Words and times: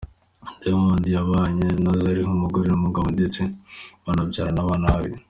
Diamond 0.61 1.03
yabanye 1.15 1.67
na 1.83 1.91
Zari 2.01 2.21
nk’umugore 2.27 2.67
n’umugabo 2.69 3.07
ndetse 3.15 3.41
banabyarana 4.03 4.59
abana 4.63 4.87
babiri. 4.93 5.17